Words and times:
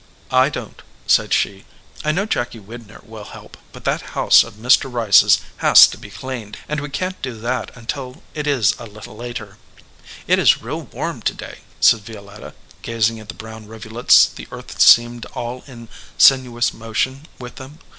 "I 0.31 0.49
don 0.49 0.69
t," 0.71 0.77
said 1.05 1.31
she. 1.31 1.63
"I 2.03 2.11
know 2.11 2.25
Jacky 2.25 2.59
Widner 2.59 3.03
will 3.05 3.25
help, 3.37 3.55
but 3.71 3.83
that 3.83 4.01
house 4.17 4.43
of 4.43 4.55
Mr. 4.55 4.91
Rice 4.91 5.23
s 5.23 5.37
has 5.57 5.85
to 5.89 5.95
be 5.95 6.09
cleaned, 6.09 6.57
and 6.67 6.79
we 6.79 6.89
can 6.89 7.11
t 7.11 7.17
do 7.21 7.39
that 7.41 7.69
until 7.77 8.23
it 8.33 8.47
is 8.47 8.73
a 8.79 8.87
little 8.87 9.15
later." 9.15 9.59
"It 10.25 10.39
is 10.39 10.59
real 10.59 10.81
warm 10.81 11.21
to 11.21 11.35
day," 11.35 11.59
said 11.79 11.99
Violetta, 12.03 12.55
gazing 12.81 13.19
at 13.19 13.27
the 13.27 13.35
brown 13.35 13.67
rivulets 13.67 14.25
the 14.25 14.47
earth 14.49 14.81
seemed 14.81 15.25
all 15.35 15.61
in 15.67 15.87
sinu 16.17 16.57
ous 16.57 16.73
motion 16.73 17.27
with 17.37 17.57
them. 17.57 17.77